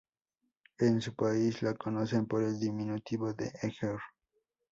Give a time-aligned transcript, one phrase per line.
[0.79, 3.99] En su país la conocen por el diminutivo de "Eger".